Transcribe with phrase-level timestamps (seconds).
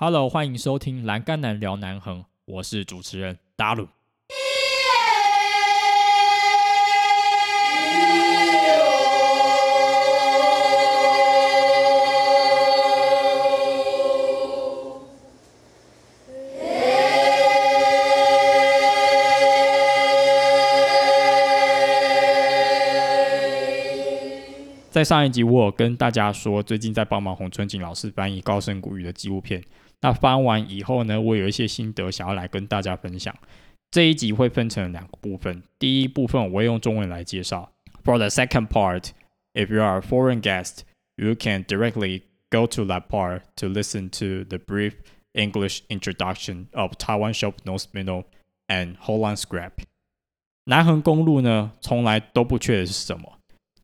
[0.00, 3.88] Hello，欢迎收听《栏杆男聊南横》，我是主持人达鲁。
[24.90, 29.62] 在上一集，我有跟大家说，最近在帮忙洪春景老师翻译高声古语的纪录片。
[30.00, 33.34] 那翻完以后呢，我有一些心得想要来跟大家分享。
[33.90, 37.70] 这一集会分成两个部分，第一部分我会用中文来介绍。
[38.02, 39.10] For the second part,
[39.52, 40.80] if you are a foreign guest,
[41.16, 44.94] you can directly go to that part to listen to the brief
[45.34, 48.24] English introduction of Taiwan Shop Nose Middle
[48.68, 49.72] and Holland Scrap。
[50.64, 53.37] 南横公路呢，从来都不缺的是什么？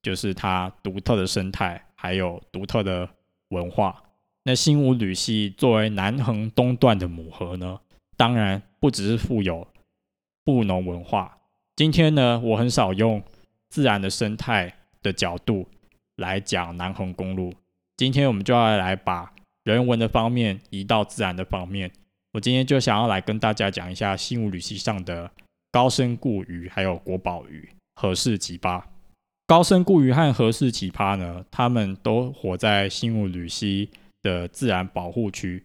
[0.04, 3.08] 就是它独特的生态，还有独特的
[3.48, 4.02] 文化。
[4.44, 7.80] 那新武吕溪作为南横东段的母河呢，
[8.14, 9.66] 当然不只是富有
[10.44, 11.38] 布农文化。
[11.74, 13.22] 今天呢，我很少用
[13.70, 15.66] 自然的生态的角度
[16.16, 17.54] 来讲南横公路。
[17.96, 19.32] 今天我们就要来把
[19.64, 21.90] 人文的方面移到自然的方面。
[22.32, 25.30] 我今天就想要来跟大家讲一下新武吕溪上的
[25.72, 28.82] 高深固鱼，还有国宝鱼和氏奇葩。
[29.46, 33.90] 高深固鱼和和氏奇葩呢，它们都活在新武吕溪
[34.22, 35.62] 的自然保护区。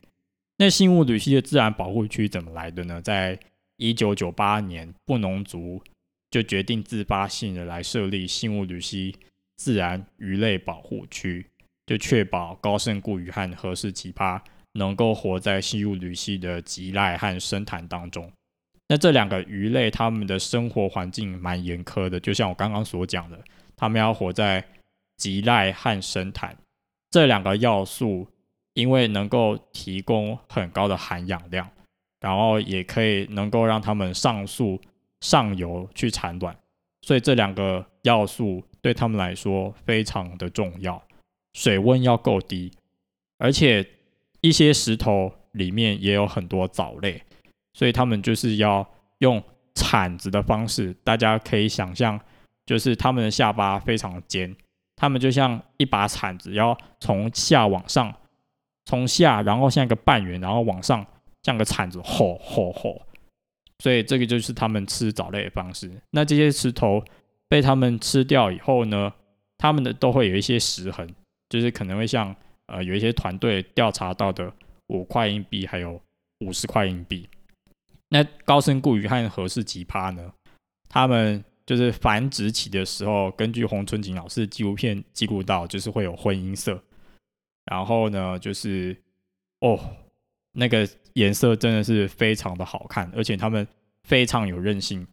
[0.58, 3.02] 那新武吕溪的自然保护区怎么来的呢？
[3.02, 3.40] 在
[3.78, 5.82] 一九九八年，布农族
[6.30, 9.16] 就决定自发性的来设立新武吕溪
[9.56, 11.46] 自然鱼类保护区，
[11.86, 14.42] 就确保高深固鱼和和氏奇葩
[14.74, 18.30] 能够活在新武吕溪的吉濑和深潭当中。
[18.90, 23.40] 那这两个鱼类，它们的生活环境蛮严苛的，就像我刚刚所讲的。
[23.80, 24.62] 他们要活在
[25.16, 26.54] 极濑和深潭
[27.10, 28.28] 这两个要素，
[28.74, 31.70] 因为能够提供很高的含氧量，
[32.20, 34.80] 然后也可以能够让它们上溯
[35.22, 36.54] 上游去产卵，
[37.04, 41.02] 所以这两个要素对他们来说非常的重要。
[41.54, 42.70] 水温要够低，
[43.38, 43.86] 而且
[44.42, 47.24] 一些石头里面也有很多藻类，
[47.74, 48.86] 所以他们就是要
[49.20, 49.42] 用
[49.74, 52.20] 铲子的方式，大家可以想象。
[52.70, 54.56] 就是他们的下巴非常尖，
[54.96, 58.14] 他们就像一把铲子，要从下往上，
[58.86, 61.04] 从下然后像一个半圆，然后往上
[61.42, 63.02] 像个铲子，吼吼吼。
[63.80, 65.90] 所以这个就是他们吃藻类的方式。
[66.12, 67.04] 那这些石头
[67.48, 69.12] 被他们吃掉以后呢，
[69.58, 71.10] 他们的都会有一些石痕，
[71.50, 72.36] 就是可能会像
[72.68, 74.54] 呃有一些团队调查到的
[74.90, 76.00] 五块硬币还有
[76.42, 77.28] 五十块硬币。
[78.10, 80.32] 那高深固鱼和何氏奇葩呢？
[80.88, 86.84] 他们就是繁殖期的时候，根据洪春景老师的纪录片记录到，就是会有婚姻色。
[87.66, 88.98] 然后呢，就是
[89.60, 89.80] 哦，
[90.54, 93.68] 那个颜色真的是非常的好看，而且它们
[94.02, 95.06] 非常有韧性，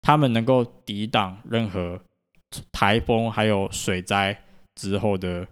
[0.00, 2.00] 它们能够抵挡任何
[2.70, 4.44] 台风还有水灾
[4.76, 5.44] 之后的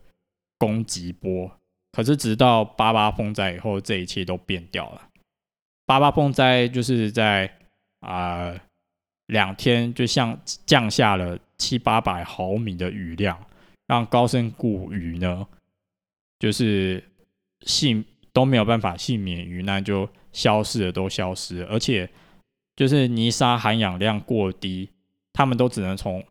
[0.56, 1.50] 攻击波。
[1.90, 5.08] 可是直到八八风灾以后，这一切都变掉了。
[5.84, 7.52] 八八风灾就是在
[7.98, 8.54] 啊。
[9.26, 13.38] 两天就像降下了七八百毫米的雨量，
[13.86, 15.46] 让高深固鱼呢，
[16.38, 17.02] 就是
[17.62, 21.64] 幸都没有办法幸免于难，就消失了，都消失。
[21.66, 22.08] 而且
[22.76, 24.90] 就是泥沙含氧量过低，
[25.32, 26.22] 他们都只能从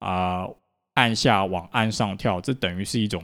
[0.00, 0.46] 啊
[0.94, 3.22] 岸下往岸上跳，这等于是一种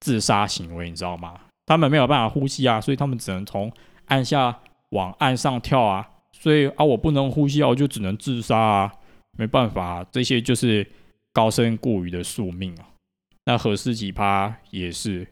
[0.00, 1.40] 自杀行为，你知道吗？
[1.66, 3.72] 他们没有办法呼吸啊，所以他们只能从
[4.06, 4.60] 岸下
[4.90, 6.08] 往岸上跳啊。
[6.44, 8.92] 所以啊，我不能呼吸啊，我就只能自杀啊，
[9.38, 10.86] 没办法，这些就是
[11.32, 12.86] 高深固于的宿命啊。
[13.46, 15.26] 那何氏奇葩也是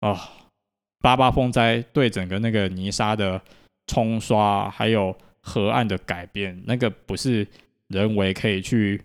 [0.00, 0.28] 啊，
[0.98, 3.40] 八八风灾对整个那个泥沙的
[3.86, 7.46] 冲刷，还有河岸的改变，那个不是
[7.86, 9.00] 人为可以去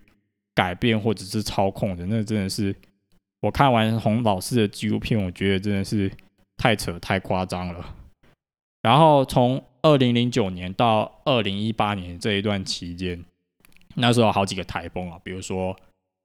[0.52, 2.74] 改变或者是操控的，那真的是
[3.40, 6.10] 我看完洪老师的纪录片，我觉得真的是
[6.56, 7.94] 太扯太夸张了。
[8.82, 13.24] 然后从二零零九年到二零一八年这一段期间，
[13.94, 15.76] 那时候好几个台风啊，比如说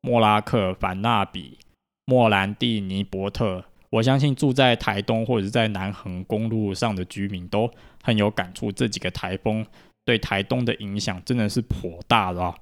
[0.02, 1.57] 莫拉克、凡纳比、
[2.06, 3.63] 莫兰蒂、尼伯特。
[3.92, 7.72] 我相信住在台东或者是在南横公路上的居民都
[8.04, 9.66] 很有感触，这几个台风
[10.04, 12.54] 对台东的影响真的是颇大的。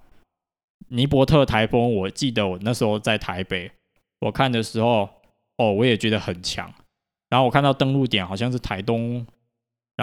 [0.90, 3.72] 尼伯特台风，我记得我那时候在台北，
[4.20, 5.10] 我看的时候，
[5.58, 6.72] 哦，我也觉得很强。
[7.30, 9.26] 然后我看到登陆点好像是台东。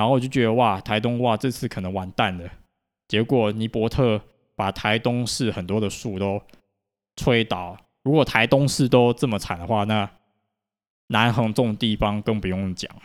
[0.01, 2.51] 然后我就觉得哇，台东哇，这次可能完蛋了。
[3.07, 4.19] 结果尼伯特
[4.57, 6.41] 把台东市很多的树都
[7.17, 7.77] 吹倒。
[8.03, 10.11] 如果台东市都这么惨的话，那
[11.09, 13.03] 南横这种地方更不用讲了。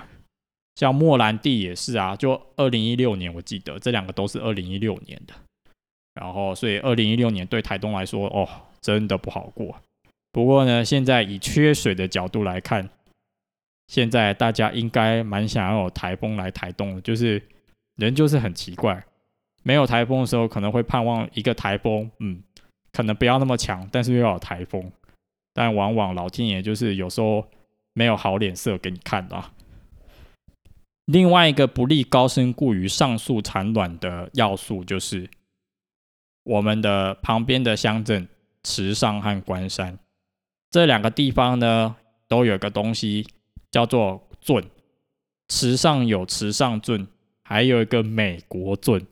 [0.75, 5.33] 像莫兰蒂也是啊，就二零一六年我记得这两个都是二零一六年的，
[6.13, 8.47] 然后所以二零一六年对台东来说哦
[8.79, 9.75] 真的不好过。
[10.31, 12.89] 不过呢，现在以缺水的角度来看，
[13.87, 17.41] 现在大家应该蛮想要有台风来台东的，就是
[17.97, 19.03] 人就是很奇怪，
[19.63, 22.41] 没有台风的时候可能会盼望一个台风，嗯，
[22.91, 24.91] 可能不要那么强，但是又有台风，
[25.53, 27.47] 但往往老天爷就是有时候
[27.93, 29.51] 没有好脸色给你看啊。
[31.05, 35.29] 另外一个不利高深固于上述产卵的要素，就是
[36.43, 38.27] 我们的旁边的乡镇
[38.63, 39.99] 池上和关山
[40.71, 41.95] 这两个地方呢，
[42.27, 43.27] 都有个东西
[43.75, 44.63] 叫做圳。
[45.49, 47.05] 池上有池上圳，
[47.43, 49.05] 还有一个美国圳。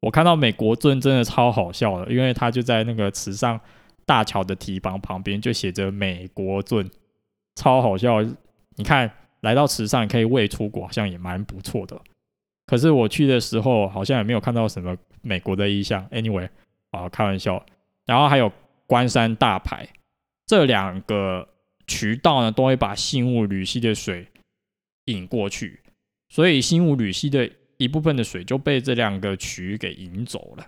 [0.00, 3.60] 我看到美国圳真的超好笑的，因为它就在那个池上
[4.04, 6.90] 大桥的堤防旁边，就写着美国圳，
[7.54, 8.20] 超好笑。
[8.74, 9.08] 你看。
[9.42, 11.98] 来到池上可以未出国，好像也蛮不错的。
[12.66, 16.06] 可是我去的时候，好像也没有看到什么美国的意象。
[16.10, 16.46] Anyway，
[16.90, 17.64] 啊，开玩笑。
[18.04, 18.52] 然后还有
[18.86, 19.88] 关山大排
[20.46, 21.48] 这两个
[21.90, 24.28] 渠道呢，都会把新雾吕溪的水
[25.06, 25.80] 引过去，
[26.28, 30.66] 所以新雾吕溪的一部分的水就被这两个渠给引走了。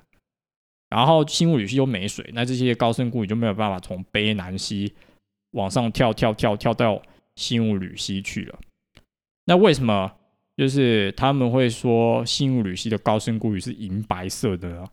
[0.90, 4.92] 然后新雾吕溪又没水，那这些高深固语就没有办法从卑南溪
[5.52, 7.00] 往上跳跳跳跳到。
[7.34, 8.60] 新物铝锡去了，
[9.46, 10.12] 那为什么
[10.54, 14.86] 就是他们会说新物铝锡的高深固语是银白色的呢？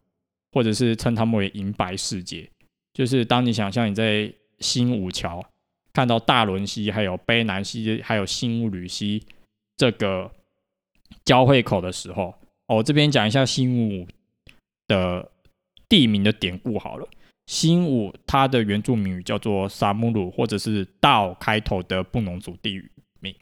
[0.53, 2.49] 或者是称他们为银白世界？
[2.93, 5.45] 就是当你想象你在新武桥
[5.99, 9.21] 看到大轮溪、还有卑南溪、还有新物铝溪
[9.75, 10.31] 这个
[11.25, 12.33] 交汇口的时候，
[12.67, 14.07] 哦，这边讲一下新武
[14.87, 15.29] 的
[15.89, 17.05] 地名的典故好了。
[17.47, 23.35] 新武，它的原住民语叫做萨姆鲁，或者是道开头的布农族地域名。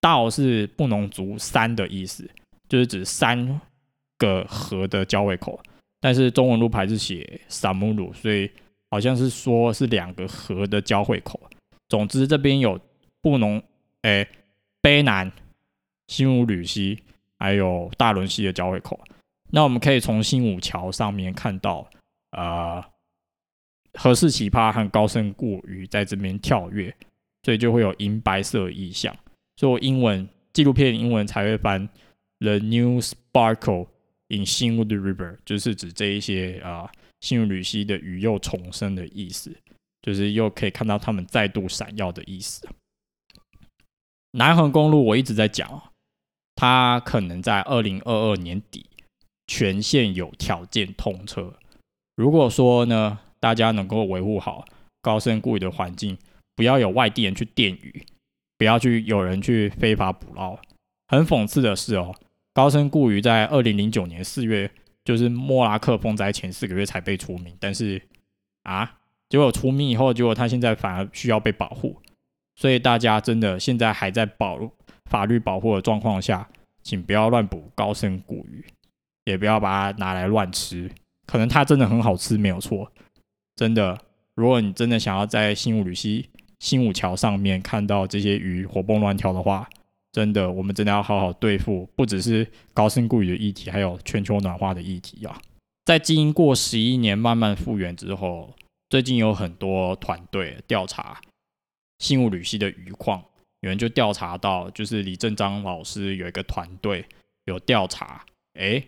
[0.00, 2.26] 道是布农族山的意思，
[2.66, 3.60] 就是指三
[4.16, 5.60] 个河的交汇口。
[6.00, 8.50] 但是中文路牌是写萨姆鲁，所以
[8.90, 11.38] 好像是说是两个河的交汇口。
[11.90, 12.80] 总之，这边有
[13.20, 13.62] 布农，
[14.00, 14.26] 诶，
[14.80, 15.30] 卑南、
[16.06, 17.02] 新武吕溪，
[17.38, 18.98] 还有大轮溪的交汇口。
[19.50, 21.90] 那我们可以从新武桥上面看到，
[22.30, 22.82] 呃。
[23.94, 26.94] 何氏奇葩和高深固鱼在这边跳跃，
[27.42, 29.12] 所以就会有银白色意象。
[29.56, 31.88] 所以英文纪录片英文才会翻
[32.38, 33.88] The New Sparkle
[34.28, 36.88] in Xinwu River，就是指这一些啊
[37.20, 39.52] 新武吕溪的鱼又重生的意思，
[40.02, 42.68] 就是又可以看到他们再度闪耀的意思。
[44.32, 45.92] 南横公路我一直在讲，
[46.54, 48.86] 它可能在二零二二年底
[49.46, 51.54] 全线有条件通车。
[52.16, 53.18] 如果说呢？
[53.42, 54.66] 大家能够维护好
[55.00, 56.18] 高深固语的环境，
[56.54, 58.04] 不要有外地人去电鱼，
[58.58, 60.58] 不要去有人去非法捕捞。
[61.08, 62.14] 很讽刺的是哦，
[62.52, 64.70] 高深固语在二零零九年四月，
[65.06, 68.02] 就是莫拉克风灾前四个月才被除名，但是
[68.64, 68.99] 啊，
[69.30, 71.96] 结果除名以后，结果他现在反而需要被保护。
[72.56, 74.70] 所以大家真的现在还在保
[75.06, 76.46] 法律保护的状况下，
[76.82, 78.62] 请不要乱捕高深固语，
[79.24, 80.90] 也不要把它拿来乱吃，
[81.26, 82.92] 可能它真的很好吃，没有错。
[83.56, 83.98] 真的，
[84.34, 86.28] 如果你真的想要在新武吕溪、
[86.58, 89.66] 新武桥上面看到这些鱼活蹦乱跳的话，
[90.12, 95.40] 真的，我们真的要好好对付，不只是高深固鱼的议题，还有全球暖化的议题啊。
[95.84, 98.52] 在经过十一年慢慢复原之后，
[98.90, 101.20] 最近有很多团队调查
[102.00, 103.24] 新武吕溪的余况，
[103.60, 107.06] 有人就调查到，就是李正章老师有一个团队
[107.44, 108.82] 有调查，哎，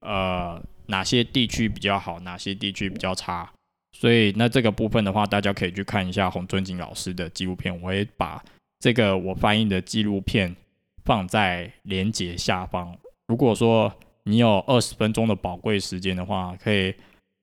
[0.00, 3.52] 呃，哪些地区比较好，哪些地区比较差。
[3.94, 7.78] 所以，那这个部分的话，大家可以去看一下洪尊景老师的纪录片。
[7.82, 8.42] 我会把
[8.78, 10.56] 这个我翻译的纪录片
[11.04, 12.96] 放在连接下方。
[13.28, 13.92] 如果说
[14.22, 16.94] 你有二十分钟的宝贵时间的话，可以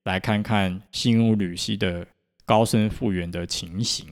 [0.03, 2.05] 来看看新屋吕西的
[2.45, 4.07] 高深复原的情形。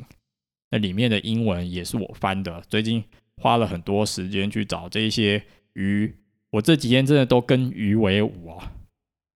[0.70, 2.62] 那里面的英文也是我翻的。
[2.67, 3.03] 最近
[3.41, 5.41] 花了很多时间去找这些
[5.74, 6.13] 鱼，
[6.50, 8.72] 我这几天真的都跟鱼为伍啊。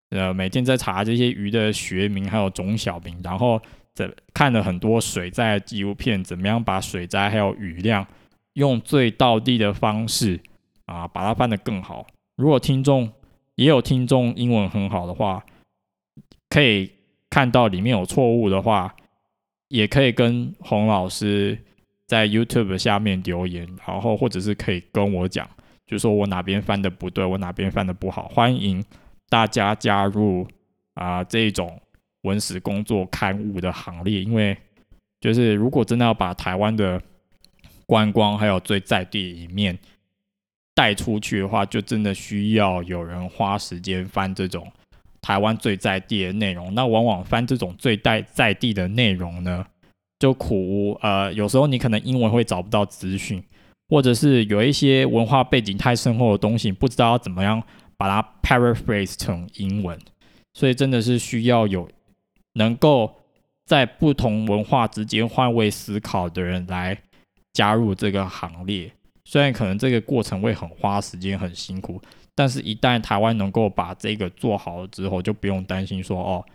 [0.10, 3.62] 呃，每天在查这些鱼的学名还有种小名，然后
[3.94, 8.06] 这看了很多水灾纪录片，怎么样把水灾还有雨量
[8.54, 10.38] 用最道地的方式
[10.86, 12.06] 啊，把它翻得更好。
[12.36, 13.10] 如果听众
[13.56, 15.46] 也有听众英文很好的话，
[16.52, 16.92] 可以
[17.30, 18.94] 看到里面有错误的话，
[19.70, 21.58] 也可以跟洪老师
[22.06, 25.50] 在 YouTube 下面留言，然后或者是可以跟我讲，
[25.88, 28.84] 就说我哪边翻的不对，我哪边翻的不好，欢迎。
[29.30, 30.46] 大家加入
[30.94, 31.82] 啊这种
[32.24, 34.58] 文史工作刊物的行列，因为
[35.22, 37.02] 就是如果真的要把台湾的
[37.86, 39.80] 观光还有最在地一面
[40.76, 44.70] 带出去的话，就真的需要有人花时间翻这种
[45.22, 46.74] 台湾最在地的内容。
[46.74, 49.66] 那往往翻这种最在在地的内容呢，
[50.20, 53.44] 就苦呃，有时候你可能英文会找不到资讯，
[53.90, 57.62] 或者是有一些文化背景太深厚的东西，不知道要怎么样
[57.98, 59.98] 把它 paraphrase 成英文。
[60.54, 61.88] 所以真的是需要有
[62.54, 63.10] 能够
[63.66, 66.98] 在不同文化之间换位思考的人来
[67.54, 68.92] 加入这个行列。
[69.24, 72.02] 虽然可能这个过程会很花时间、很辛苦，
[72.36, 76.46] 但是一旦台湾能够把这个做好了之后，就不用担心说哦，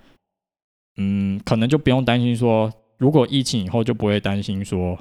[0.97, 4.99] 嗯，可能就不用担心说，如果疫情以后就不会担心说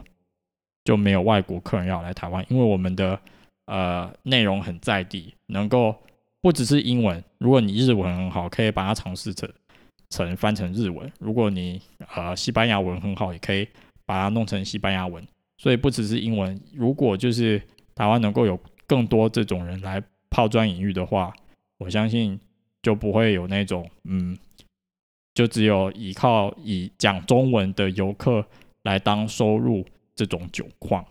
[0.83, 3.19] 就没有外国客人要来台湾，因为我们的
[3.65, 5.95] 呃内容很在地，能够
[6.41, 9.49] 不只是英文，如果你日文很好，可以把它尝试成
[10.09, 11.81] 成翻成日文；如果你
[12.13, 13.67] 呃西班牙文很好，也可以
[14.05, 15.25] 把它弄成西班牙文。
[15.57, 17.61] 所以不只是英文，如果就是
[17.95, 20.03] 台湾能够有更多这种人来
[20.35, 21.33] 抛砖引玉的话，
[21.77, 22.37] 我相信
[22.83, 24.37] 就不会有那种嗯，
[25.33, 28.45] 就只有依靠以讲中文的游客
[28.83, 31.05] 来当收入这种窘况。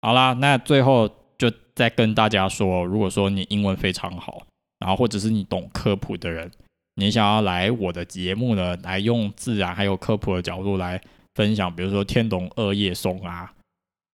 [0.00, 1.06] 好啦，那最后
[1.36, 4.46] 就再跟大家说，如果说你英文非常好，
[4.78, 6.50] 然后或者是你懂科普的人，
[6.94, 10.98] 你想要来我的节目呢，来用自然还有科普的角度来。
[11.36, 13.54] 分享，比如说天龙二叶松啊，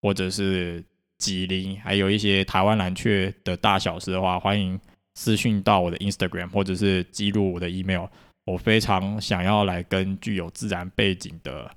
[0.03, 0.85] 或者是
[1.19, 4.79] 吉林，还有一些台湾蓝雀的大小事的话，欢迎
[5.15, 8.07] 私讯到我的 Instagram，或者是记录我的 email。
[8.45, 11.69] 我非常想要来跟具有自然背景的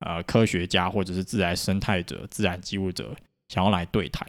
[0.00, 3.16] 呃科学家，或者是自然生态者、自然记录者，
[3.48, 4.28] 想要来对谈。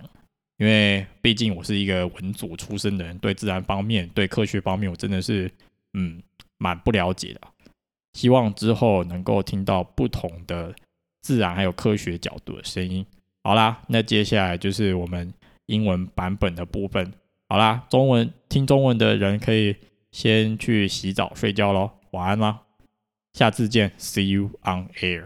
[0.58, 5.52] 因为毕竟我是一个文组出身的人，对自然方面、对科学方面，我真的是
[5.94, 6.22] 嗯
[6.58, 7.42] 蛮不了解的。
[8.14, 10.74] 希望之后能够听到不同的
[11.22, 13.06] 自然还有科学角度的声音。
[13.50, 15.34] 好啦，那接下来就是我们
[15.66, 17.12] 英文版本的部分。
[17.48, 19.76] 好啦，中文听中文的人可以
[20.12, 22.62] 先去洗澡睡觉喽，晚安啦，
[23.34, 25.26] 下次见，See you on air。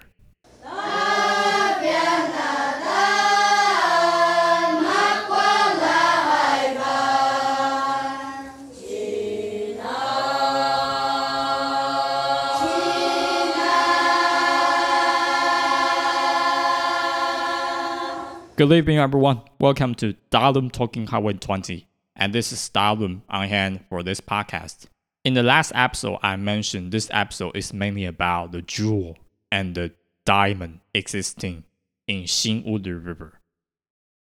[18.56, 19.42] Good evening, everyone.
[19.60, 24.86] Welcome to Dalum Talking Highway 20, and this is Dalum on hand for this podcast.
[25.26, 29.18] In the last episode, I mentioned this episode is mainly about the jewel
[29.52, 29.94] and the
[30.24, 31.64] diamond existing
[32.08, 33.40] in Xin'uli River,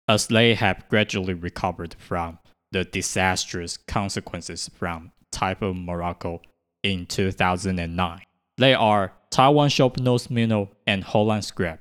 [0.06, 2.38] as they have gradually recovered from
[2.70, 6.40] the disastrous consequences from Typhoon Morocco
[6.84, 8.20] in 2009.
[8.58, 11.80] They are Taiwan Shop Nose Minnow and Holland Scrap.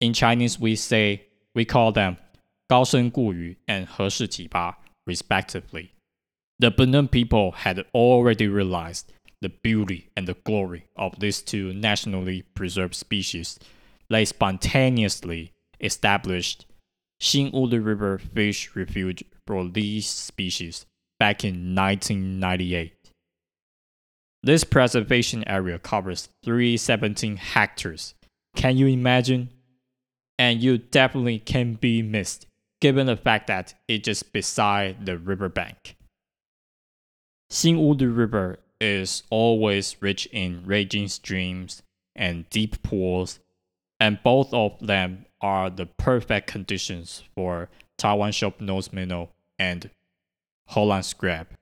[0.00, 2.16] In Chinese, we say we call them
[2.70, 5.92] Gao Gaosen Guyu and Heshi Jiba, respectively.
[6.58, 12.42] The Benin people had already realized the beauty and the glory of these two nationally
[12.54, 13.58] preserved species.
[14.08, 16.66] They spontaneously established
[17.20, 20.86] Xinwudu River Fish Refuge for these species
[21.18, 22.92] back in 1998.
[24.44, 28.14] This preservation area covers 317 hectares.
[28.56, 29.50] Can you imagine
[30.38, 32.46] and you definitely can be missed
[32.80, 35.96] given the fact that it's just beside the riverbank.
[37.50, 41.82] Xin'uli River is always rich in raging streams
[42.16, 43.38] and deep pools,
[44.00, 49.90] and both of them are the perfect conditions for Taiwan shop nose minnow and
[50.66, 51.54] Holland scrap.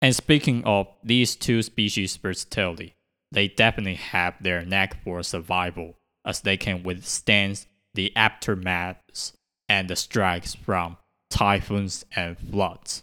[0.00, 2.94] And speaking of these two species versatility,
[3.30, 9.32] they definitely have their knack for survival as they can withstand the aftermaths
[9.68, 10.96] and the strikes from
[11.30, 13.02] typhoons and floods.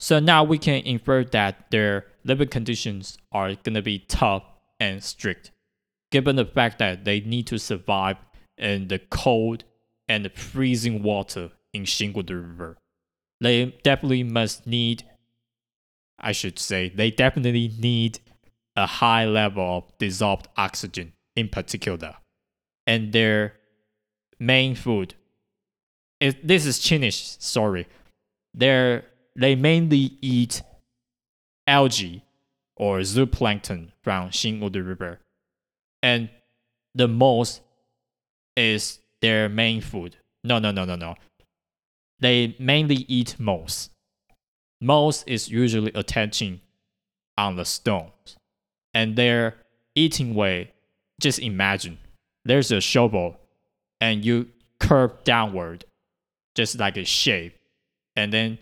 [0.00, 4.44] So now we can infer that their living conditions are going to be tough
[4.78, 5.50] and strict,
[6.12, 8.16] given the fact that they need to survive
[8.56, 9.64] in the cold
[10.08, 12.76] and the freezing water in Xin'uli River.
[13.40, 15.04] They definitely must need,
[16.18, 18.20] I should say, they definitely need
[18.76, 22.16] a high level of dissolved oxygen in particular
[22.88, 23.52] and their
[24.40, 25.14] main food.
[26.20, 27.86] It, this is Chinese, sorry.
[28.54, 29.04] They're,
[29.36, 30.62] they mainly eat
[31.66, 32.24] algae
[32.76, 35.20] or zooplankton from Xin'uli River.
[36.02, 36.30] And
[36.94, 37.60] the most
[38.56, 40.16] is their main food.
[40.42, 41.14] No, no, no, no, no.
[42.20, 43.90] They mainly eat moss.
[44.80, 46.62] Moss is usually attaching
[47.36, 48.36] on the stones.
[48.94, 49.56] And their
[49.94, 50.72] eating way,
[51.20, 51.98] just imagine
[52.48, 53.36] there's a shovel
[54.00, 54.48] and you
[54.80, 55.84] curve downward,
[56.54, 57.54] just like a shape,
[58.16, 58.58] and then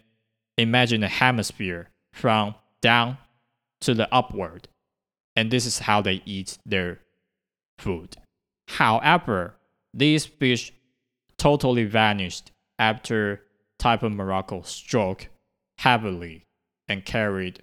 [0.58, 3.16] imagine a hemisphere from down
[3.80, 4.68] to the upward.
[5.36, 6.98] And this is how they eat their
[7.78, 8.16] food.
[8.68, 9.54] However,
[9.94, 10.72] these fish
[11.38, 13.42] totally vanished after
[13.78, 15.28] Typhoon Morocco struck
[15.78, 16.44] heavily
[16.88, 17.62] and carried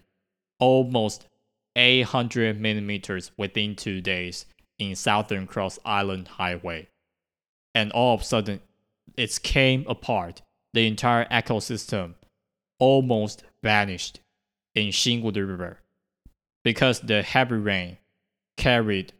[0.59, 1.27] almost
[1.75, 4.45] 800 millimeters within two days
[4.89, 6.87] in Southern Cross Island Highway.
[7.75, 8.59] And all of a sudden,
[9.17, 10.41] it came apart.
[10.73, 12.15] The entire ecosystem
[12.79, 14.19] almost vanished
[14.73, 15.79] in Xingwu River
[16.63, 17.97] because the heavy rain
[18.57, 19.13] carried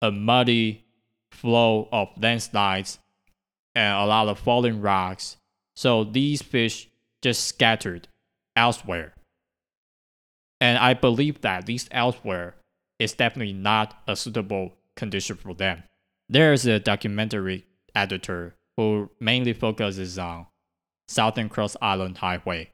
[0.00, 0.84] a muddy
[1.30, 2.98] flow of landslides
[3.74, 5.36] and a lot of falling rocks.
[5.76, 6.88] So these fish
[7.22, 8.08] just scattered
[8.56, 9.14] elsewhere.
[10.60, 12.56] And I believe that this elsewhere
[12.98, 15.84] is definitely not a suitable condition for them.
[16.28, 17.64] There is a documentary
[17.94, 20.46] editor who mainly focuses on
[21.06, 22.70] Southern Cross Island Highway,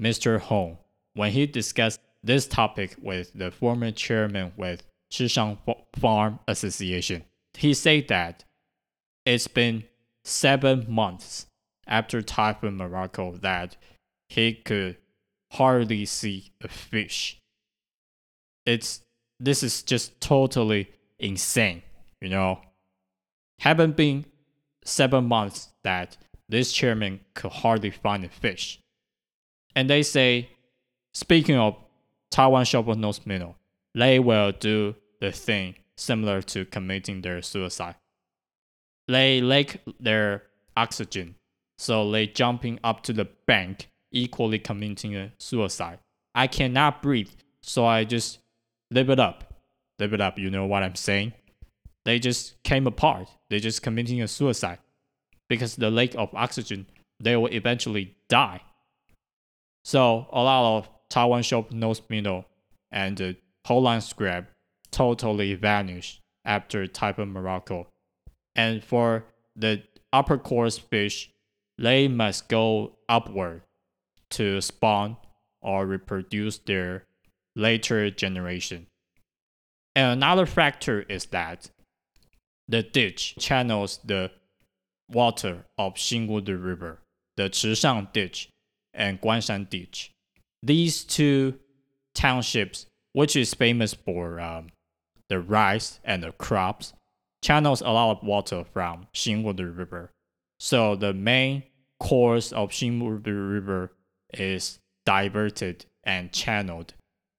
[0.00, 0.38] Mr.
[0.38, 0.78] Hong,
[1.14, 5.58] when he discussed this topic with the former chairman with Shishang
[5.98, 7.24] Farm Association.
[7.54, 8.44] He said that
[9.26, 9.84] it's been
[10.24, 11.46] seven months
[11.86, 13.76] after Typhoon Morocco that
[14.28, 14.96] he could
[15.52, 17.38] hardly see a fish.
[18.66, 19.02] It's
[19.38, 21.82] this is just totally insane,
[22.20, 22.60] you know.
[23.60, 24.26] Haven't been
[24.84, 26.16] seven months that
[26.48, 28.80] this chairman could hardly find a fish.
[29.74, 30.50] And they say,
[31.14, 31.76] speaking of
[32.30, 33.56] Taiwan shovel nose minnow,
[33.94, 37.94] they will do the thing similar to committing their suicide.
[39.06, 40.44] They lack their
[40.76, 41.36] oxygen,
[41.78, 45.98] so they jumping up to the bank, equally committing a suicide.
[46.34, 47.30] I cannot breathe,
[47.60, 48.38] so I just
[48.90, 49.53] live it up.
[50.00, 51.32] Up, you know what I'm saying?
[52.04, 53.28] They just came apart.
[53.48, 54.78] They just committing a suicide.
[55.48, 56.86] Because the lack of oxygen,
[57.20, 58.60] they will eventually die.
[59.84, 62.46] So a lot of Taiwan shovel nose minnow
[62.90, 64.46] and the Holland crab
[64.90, 67.86] totally vanished after Typhoon Morocco.
[68.54, 71.30] And for the upper course fish,
[71.78, 73.62] they must go upward
[74.30, 75.16] to spawn
[75.60, 77.04] or reproduce their
[77.56, 78.86] later generation.
[79.96, 81.70] And another factor is that
[82.68, 84.30] the ditch channels the
[85.08, 87.00] water of Xingwu River,
[87.36, 88.48] the Chishang Ditch
[88.92, 90.12] and Guanshan Ditch.
[90.62, 91.58] These two
[92.14, 94.68] townships, which is famous for um,
[95.28, 96.92] the rice and the crops,
[97.42, 100.10] channels a lot of water from Xingwu River.
[100.58, 101.64] So the main
[102.00, 103.92] course of Xingwu River
[104.32, 106.94] is diverted and channeled.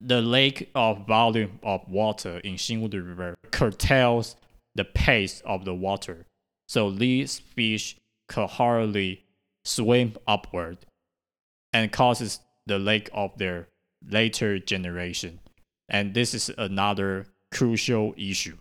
[0.08, 4.36] The lake of volume of water in Xingwu River curtails
[4.76, 6.28] the pace of the water,
[6.68, 9.24] so these fish could hardly
[9.64, 10.78] swim upward
[11.74, 13.70] and causes the lake of their
[14.08, 15.40] later generation.
[15.90, 18.58] And this is another crucial issue.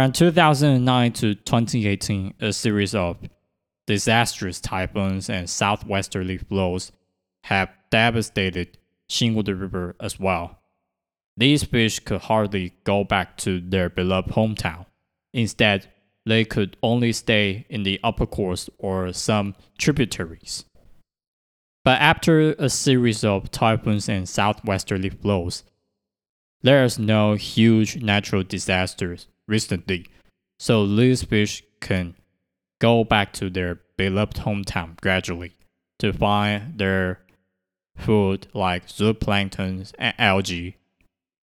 [0.00, 3.18] From 2009 to 2018, a series of
[3.86, 6.90] disastrous typhoons and southwesterly flows
[7.44, 8.78] have devastated
[9.10, 10.58] Xingwu River as well.
[11.36, 14.86] These fish could hardly go back to their beloved hometown.
[15.34, 15.92] Instead,
[16.24, 20.64] they could only stay in the upper course or some tributaries.
[21.84, 25.62] But after a series of typhoons and southwesterly flows,
[26.62, 30.06] there is no huge natural disasters recently,
[30.58, 32.14] so these fish can
[32.80, 35.54] go back to their beloved hometown gradually
[35.98, 37.20] to find their
[37.96, 40.76] food like zooplankton and algae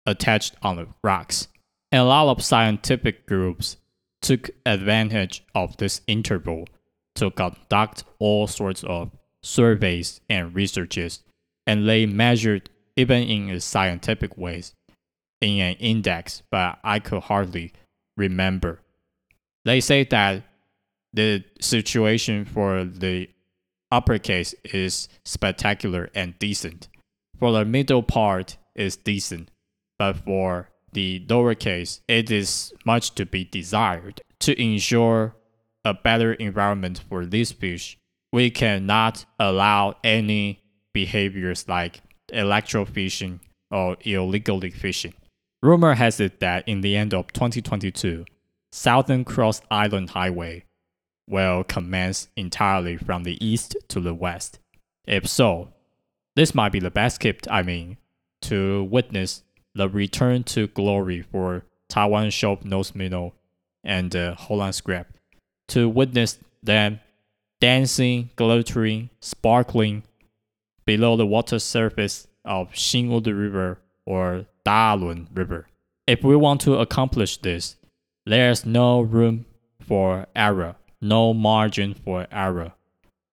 [0.05, 1.49] attached on the rocks.
[1.91, 3.77] And a lot of scientific groups
[4.21, 6.67] took advantage of this interval
[7.15, 9.11] to conduct all sorts of
[9.43, 11.23] surveys and researches,
[11.65, 14.73] and they measured even in scientific ways
[15.41, 17.73] in an index, but I could hardly
[18.17, 18.81] remember.
[19.63, 20.43] They say that
[21.13, 23.29] the situation for the
[23.91, 26.89] uppercase is spectacular and decent.
[27.39, 29.51] For the middle part is decent,
[29.97, 34.21] but for the lowercase, it is much to be desired.
[34.41, 35.35] To ensure
[35.83, 37.97] a better environment for these fish,
[38.31, 40.61] we cannot allow any
[40.93, 42.01] behaviors like
[42.31, 43.39] electrofishing
[43.71, 45.13] or illegally fishing.
[45.61, 48.25] Rumor has it that in the end of 2022,
[48.71, 50.65] Southern Cross Island Highway
[51.27, 54.59] will commence entirely from the east to the west.
[55.07, 55.69] If so,
[56.35, 57.97] this might be the best kept, I mean,
[58.43, 59.43] to witness
[59.73, 63.33] the return to glory for Taiwan Shop Nose Minnow
[63.83, 65.07] and uh, Holland Scrap,
[65.69, 66.99] to witness them
[67.59, 70.03] dancing, glittering, sparkling
[70.85, 75.67] below the water surface of Xingwu River or Dalun River.
[76.07, 77.77] If we want to accomplish this,
[78.25, 79.45] there's no room
[79.79, 82.73] for error, no margin for error,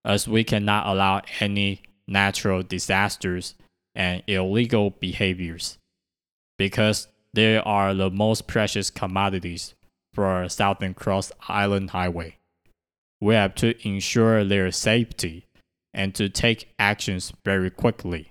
[0.05, 3.57] as we cannot allow any natural disasters
[3.97, 5.79] and illegal behaviors,
[6.57, 9.75] because they are the most precious commodities
[10.13, 12.37] for Southern Cross Island Highway.
[13.21, 15.47] We have to ensure their safety
[15.93, 18.31] and to take actions very quickly.